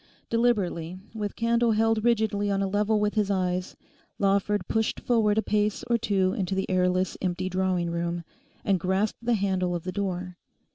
[0.31, 3.75] Deliberately, with candle held rigidly on a level with his eyes,
[4.17, 8.23] Lawford pushed forward a pace or two into the airless, empty drawing room,
[8.65, 10.39] and grasped the handle of the door.